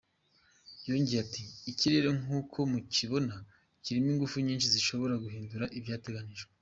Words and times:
Yongeye 0.87 1.21
ati 1.25 1.43
“Ikirere 1.71 2.09
nk’uko 2.19 2.57
mukibona, 2.71 3.35
kirimo 3.83 4.07
ingufu 4.13 4.35
nyinshi 4.45 4.71
zishobora 4.73 5.21
guhindura 5.23 5.65
ibyateganyijwe. 5.77 6.49